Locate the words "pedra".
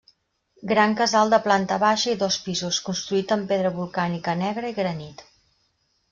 3.51-3.73